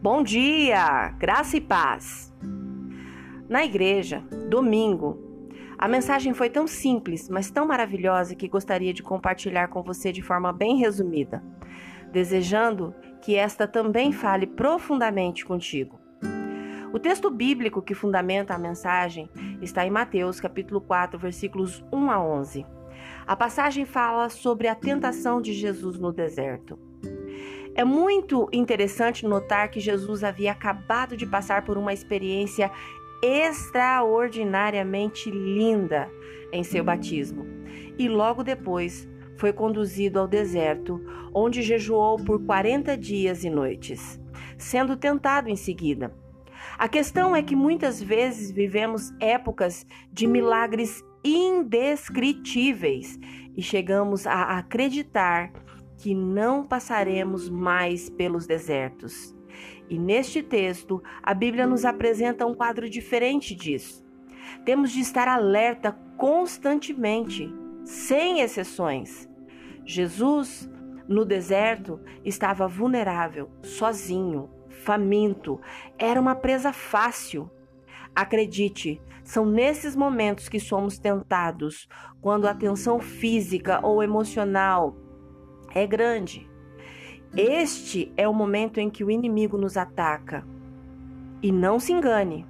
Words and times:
Bom 0.00 0.22
dia, 0.22 1.08
graça 1.18 1.56
e 1.56 1.60
paz. 1.60 2.32
Na 3.48 3.64
igreja, 3.64 4.20
domingo, 4.48 5.18
a 5.76 5.88
mensagem 5.88 6.32
foi 6.32 6.48
tão 6.48 6.68
simples, 6.68 7.28
mas 7.28 7.50
tão 7.50 7.66
maravilhosa 7.66 8.36
que 8.36 8.46
gostaria 8.46 8.94
de 8.94 9.02
compartilhar 9.02 9.66
com 9.66 9.82
você 9.82 10.12
de 10.12 10.22
forma 10.22 10.52
bem 10.52 10.76
resumida, 10.76 11.42
desejando 12.12 12.94
que 13.20 13.34
esta 13.34 13.66
também 13.66 14.12
fale 14.12 14.46
profundamente 14.46 15.44
contigo. 15.44 15.98
O 16.92 17.00
texto 17.00 17.28
bíblico 17.28 17.82
que 17.82 17.92
fundamenta 17.92 18.54
a 18.54 18.58
mensagem 18.58 19.28
está 19.60 19.84
em 19.84 19.90
Mateus, 19.90 20.38
capítulo 20.38 20.80
4, 20.80 21.18
versículos 21.18 21.84
1 21.92 22.08
a 22.08 22.22
11. 22.22 22.64
A 23.26 23.34
passagem 23.34 23.84
fala 23.84 24.28
sobre 24.28 24.68
a 24.68 24.76
tentação 24.76 25.42
de 25.42 25.52
Jesus 25.52 25.98
no 25.98 26.12
deserto. 26.12 26.78
É 27.78 27.84
muito 27.84 28.46
interessante 28.52 29.24
notar 29.24 29.70
que 29.70 29.78
Jesus 29.78 30.24
havia 30.24 30.50
acabado 30.50 31.16
de 31.16 31.24
passar 31.24 31.64
por 31.64 31.78
uma 31.78 31.92
experiência 31.92 32.72
extraordinariamente 33.22 35.30
linda 35.30 36.10
em 36.52 36.64
seu 36.64 36.82
batismo 36.82 37.46
e 37.96 38.08
logo 38.08 38.42
depois 38.42 39.08
foi 39.36 39.52
conduzido 39.52 40.18
ao 40.18 40.26
deserto, 40.26 41.00
onde 41.32 41.62
jejuou 41.62 42.16
por 42.16 42.44
40 42.44 42.96
dias 42.96 43.44
e 43.44 43.50
noites, 43.50 44.20
sendo 44.58 44.96
tentado 44.96 45.48
em 45.48 45.54
seguida. 45.54 46.12
A 46.76 46.88
questão 46.88 47.36
é 47.36 47.44
que 47.44 47.54
muitas 47.54 48.02
vezes 48.02 48.50
vivemos 48.50 49.12
épocas 49.20 49.86
de 50.12 50.26
milagres 50.26 51.04
indescritíveis 51.24 53.20
e 53.56 53.62
chegamos 53.62 54.26
a 54.26 54.58
acreditar 54.58 55.52
que 55.98 56.14
não 56.14 56.64
passaremos 56.64 57.50
mais 57.50 58.08
pelos 58.08 58.46
desertos. 58.46 59.36
E 59.90 59.98
neste 59.98 60.42
texto, 60.42 61.02
a 61.22 61.34
Bíblia 61.34 61.66
nos 61.66 61.84
apresenta 61.84 62.46
um 62.46 62.54
quadro 62.54 62.88
diferente 62.88 63.54
disso. 63.54 64.06
Temos 64.64 64.92
de 64.92 65.00
estar 65.00 65.26
alerta 65.26 65.92
constantemente, 66.16 67.52
sem 67.84 68.40
exceções. 68.40 69.28
Jesus, 69.84 70.70
no 71.08 71.24
deserto, 71.24 72.00
estava 72.24 72.68
vulnerável, 72.68 73.50
sozinho, 73.62 74.48
faminto, 74.68 75.60
era 75.98 76.20
uma 76.20 76.34
presa 76.34 76.72
fácil. 76.72 77.50
Acredite, 78.14 79.00
são 79.24 79.44
nesses 79.44 79.96
momentos 79.96 80.48
que 80.48 80.60
somos 80.60 80.98
tentados, 80.98 81.88
quando 82.20 82.46
a 82.46 82.54
tensão 82.54 83.00
física 83.00 83.84
ou 83.84 84.02
emocional 84.02 85.07
é 85.74 85.86
grande. 85.86 86.48
Este 87.36 88.12
é 88.16 88.26
o 88.26 88.34
momento 88.34 88.78
em 88.78 88.88
que 88.88 89.04
o 89.04 89.10
inimigo 89.10 89.58
nos 89.58 89.76
ataca. 89.76 90.46
E 91.42 91.52
não 91.52 91.78
se 91.78 91.92
engane, 91.92 92.46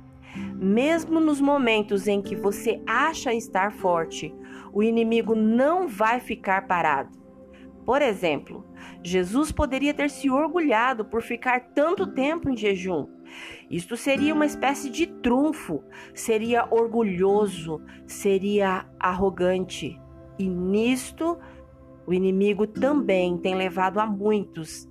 mesmo 0.54 1.20
nos 1.20 1.40
momentos 1.40 2.06
em 2.06 2.22
que 2.22 2.36
você 2.36 2.80
acha 2.86 3.34
estar 3.34 3.72
forte, 3.72 4.34
o 4.72 4.82
inimigo 4.82 5.34
não 5.34 5.88
vai 5.88 6.20
ficar 6.20 6.66
parado. 6.66 7.18
Por 7.84 8.02
exemplo, 8.02 8.66
Jesus 9.02 9.50
poderia 9.50 9.94
ter 9.94 10.10
se 10.10 10.30
orgulhado 10.30 11.04
por 11.04 11.22
ficar 11.22 11.60
tanto 11.74 12.06
tempo 12.06 12.50
em 12.50 12.56
jejum. 12.56 13.06
Isto 13.70 13.96
seria 13.96 14.34
uma 14.34 14.46
espécie 14.46 14.90
de 14.90 15.06
trunfo, 15.06 15.82
seria 16.14 16.66
orgulhoso, 16.70 17.80
seria 18.06 18.86
arrogante. 18.98 20.00
E 20.38 20.48
nisto 20.48 21.38
o 22.08 22.14
inimigo 22.14 22.66
também 22.66 23.36
tem 23.36 23.54
levado 23.54 24.00
a 24.00 24.06
muitos 24.06 24.88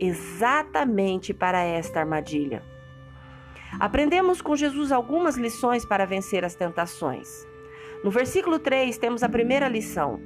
exatamente 0.00 1.32
para 1.32 1.62
esta 1.62 2.00
armadilha. 2.00 2.60
Aprendemos 3.78 4.42
com 4.42 4.56
Jesus 4.56 4.90
algumas 4.90 5.36
lições 5.36 5.86
para 5.86 6.04
vencer 6.04 6.44
as 6.44 6.56
tentações. 6.56 7.28
No 8.02 8.10
versículo 8.10 8.58
3 8.58 8.98
temos 8.98 9.22
a 9.22 9.28
primeira 9.28 9.68
lição: 9.68 10.18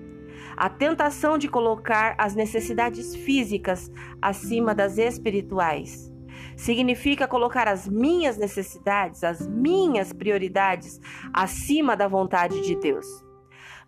a 0.57 0.71
tentação 0.71 1.37
de 1.37 1.47
colocar 1.47 2.15
as 2.17 2.35
necessidades 2.35 3.15
físicas 3.15 3.93
acima 4.23 4.75
das 4.75 4.97
espirituais. 4.97 6.11
Significa 6.57 7.29
colocar 7.29 7.69
as 7.69 7.87
minhas 7.87 8.39
necessidades, 8.39 9.25
as 9.25 9.47
minhas 9.47 10.11
prioridades 10.11 10.99
acima 11.35 11.95
da 11.95 12.09
vontade 12.09 12.63
de 12.63 12.77
Deus. 12.77 13.30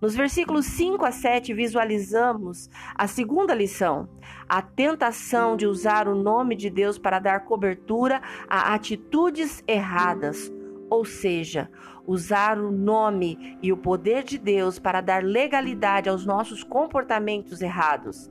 Nos 0.02 0.16
versículos 0.16 0.66
5 0.66 1.04
a 1.04 1.12
7, 1.12 1.54
visualizamos 1.54 2.68
a 2.92 3.06
segunda 3.06 3.54
lição, 3.54 4.08
a 4.48 4.60
tentação 4.60 5.56
de 5.56 5.64
usar 5.64 6.08
o 6.08 6.16
nome 6.16 6.56
de 6.56 6.68
Deus 6.68 6.98
para 6.98 7.20
dar 7.20 7.44
cobertura 7.44 8.20
a 8.48 8.74
atitudes 8.74 9.62
erradas, 9.64 10.52
ou 10.90 11.04
seja, 11.04 11.70
usar 12.04 12.58
o 12.58 12.72
nome 12.72 13.56
e 13.62 13.72
o 13.72 13.76
poder 13.76 14.24
de 14.24 14.38
Deus 14.38 14.76
para 14.76 15.00
dar 15.00 15.22
legalidade 15.22 16.08
aos 16.08 16.26
nossos 16.26 16.64
comportamentos 16.64 17.62
errados. 17.62 18.28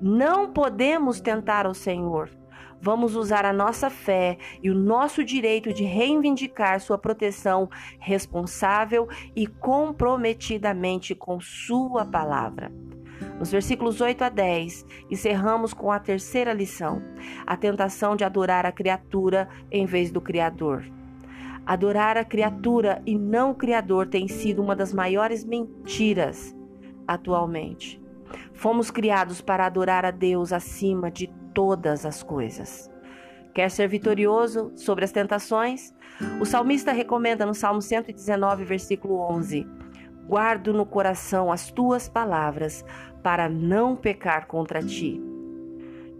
Não 0.00 0.50
podemos 0.50 1.20
tentar 1.20 1.66
o 1.66 1.74
Senhor 1.74 2.30
vamos 2.80 3.14
usar 3.14 3.44
a 3.44 3.52
nossa 3.52 3.90
fé 3.90 4.38
e 4.62 4.70
o 4.70 4.74
nosso 4.74 5.24
direito 5.24 5.72
de 5.72 5.84
reivindicar 5.84 6.80
sua 6.80 6.98
proteção 6.98 7.68
responsável 7.98 9.08
e 9.36 9.46
comprometidamente 9.46 11.14
com 11.14 11.40
Sua 11.40 12.04
palavra. 12.04 12.72
Nos 13.38 13.50
versículos 13.50 14.00
8 14.00 14.24
a 14.24 14.28
10, 14.28 14.86
encerramos 15.10 15.74
com 15.74 15.92
a 15.92 15.98
terceira 15.98 16.52
lição: 16.52 17.02
a 17.46 17.56
tentação 17.56 18.16
de 18.16 18.24
adorar 18.24 18.64
a 18.64 18.72
criatura 18.72 19.48
em 19.70 19.84
vez 19.84 20.10
do 20.10 20.20
Criador. 20.20 20.84
Adorar 21.66 22.16
a 22.16 22.24
criatura 22.24 23.02
e 23.06 23.16
não 23.16 23.50
o 23.50 23.54
Criador 23.54 24.08
tem 24.08 24.26
sido 24.26 24.62
uma 24.62 24.74
das 24.74 24.92
maiores 24.92 25.44
mentiras 25.44 26.56
atualmente. 27.06 28.00
Fomos 28.52 28.90
criados 28.90 29.40
para 29.40 29.66
adorar 29.66 30.04
a 30.04 30.10
Deus 30.10 30.52
acima 30.52 31.10
de 31.10 31.28
todas 31.54 32.04
as 32.06 32.22
coisas. 32.22 32.90
Quer 33.52 33.70
ser 33.70 33.88
vitorioso 33.88 34.72
sobre 34.76 35.04
as 35.04 35.12
tentações? 35.12 35.92
O 36.40 36.44
salmista 36.44 36.92
recomenda 36.92 37.44
no 37.44 37.54
Salmo 37.54 37.82
119, 37.82 38.64
versículo 38.64 39.18
11: 39.32 39.66
Guardo 40.26 40.72
no 40.72 40.86
coração 40.86 41.50
as 41.50 41.70
tuas 41.70 42.08
palavras 42.08 42.84
para 43.22 43.48
não 43.48 43.96
pecar 43.96 44.46
contra 44.46 44.82
ti. 44.82 45.20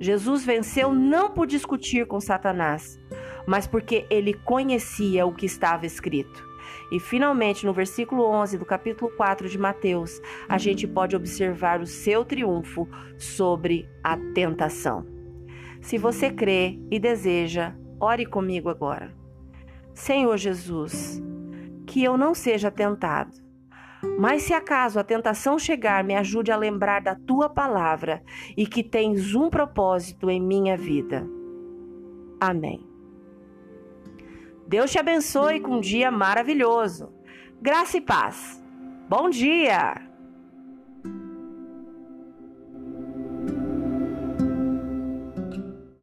Jesus 0.01 0.45
venceu 0.45 0.93
não 0.93 1.31
por 1.31 1.47
discutir 1.47 2.07
com 2.07 2.21
Satanás, 2.21 2.99
mas 3.47 3.67
porque 3.67 4.07
ele 4.11 4.33
conhecia 4.33 5.27
o 5.27 5.35
que 5.35 5.47
estava 5.47 5.87
escrito. 5.87 6.49
E 6.91 6.99
finalmente, 6.99 7.65
no 7.65 7.73
versículo 7.73 8.25
11 8.25 8.59
do 8.59 8.65
capítulo 8.65 9.11
4 9.17 9.49
de 9.49 9.59
Mateus, 9.59 10.21
a 10.49 10.59
gente 10.59 10.87
pode 10.87 11.15
observar 11.15 11.81
o 11.81 11.87
seu 11.87 12.25
triunfo 12.25 12.89
sobre 13.17 13.89
a 14.03 14.17
tentação. 14.35 15.20
Se 15.81 15.99
você 15.99 16.31
crê 16.31 16.79
e 16.91 16.99
deseja, 16.99 17.75
ore 17.99 18.27
comigo 18.27 18.69
agora. 18.69 19.15
Senhor 19.95 20.37
Jesus, 20.37 21.23
que 21.87 22.03
eu 22.03 22.17
não 22.17 22.35
seja 22.35 22.71
tentado. 22.71 23.33
Mas 24.19 24.43
se 24.43 24.55
acaso 24.55 24.99
a 24.99 25.05
tentação 25.05 25.59
chegar, 25.59 26.03
me 26.03 26.15
ajude 26.15 26.51
a 26.51 26.57
lembrar 26.57 27.03
da 27.03 27.15
tua 27.15 27.49
palavra 27.49 28.23
e 28.57 28.67
que 28.67 28.83
tens 28.83 29.35
um 29.35 29.51
propósito 29.51 30.31
em 30.31 30.41
minha 30.41 30.77
vida. 30.77 31.27
Amém. 32.41 32.87
Deus 34.67 34.91
te 34.91 34.99
abençoe 34.99 35.61
com 35.61 35.77
um 35.77 35.81
dia 35.81 36.11
maravilhoso. 36.11 37.13
Graça 37.61 37.99
e 37.99 38.01
paz. 38.01 38.63
Bom 39.09 39.29
dia! 39.29 40.10